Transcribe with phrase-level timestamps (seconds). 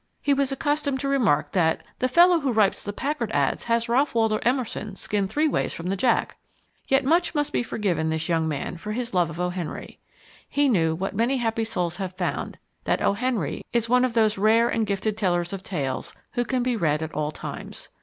[0.19, 4.15] He was accustomed to remark that "the fellow who writes the Packard ads has Ralph
[4.15, 6.37] Waldo Emerson skinned three ways from the Jack."
[6.87, 9.49] Yet much must be forgiven this young man for his love of O.
[9.49, 9.99] Henry.
[10.49, 13.13] He knew, what many other happy souls have found, that O.
[13.13, 17.03] Henry is one of those rare and gifted tellers of tales who can be read
[17.03, 17.89] at all times.